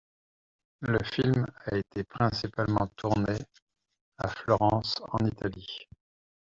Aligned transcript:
Le 0.79 0.97
film 1.03 1.45
a 1.63 1.75
été 1.77 2.03
principalement 2.03 2.87
tourné 2.95 3.37
à 4.17 4.29
Florence 4.29 4.95
en 5.11 5.23
Italie. 5.27 5.87